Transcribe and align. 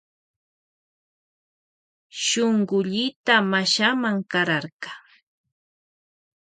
Shunkullita 2.25 3.35
mashama 3.51 4.09
kararka. 4.31 4.91